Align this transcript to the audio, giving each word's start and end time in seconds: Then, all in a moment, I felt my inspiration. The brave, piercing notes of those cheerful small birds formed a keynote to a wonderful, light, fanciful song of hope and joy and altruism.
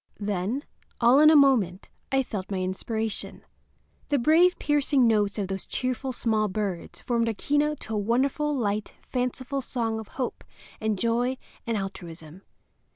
Then, 0.19 0.63
all 0.99 1.19
in 1.19 1.29
a 1.29 1.35
moment, 1.35 1.91
I 2.11 2.23
felt 2.23 2.49
my 2.49 2.57
inspiration. 2.57 3.43
The 4.09 4.17
brave, 4.17 4.57
piercing 4.57 5.05
notes 5.05 5.37
of 5.37 5.47
those 5.47 5.67
cheerful 5.67 6.11
small 6.11 6.47
birds 6.47 7.01
formed 7.01 7.27
a 7.27 7.35
keynote 7.35 7.79
to 7.81 7.93
a 7.93 7.97
wonderful, 7.99 8.55
light, 8.57 8.95
fanciful 9.03 9.61
song 9.61 9.99
of 9.99 10.07
hope 10.17 10.43
and 10.79 10.97
joy 10.97 11.37
and 11.67 11.77
altruism. 11.77 12.41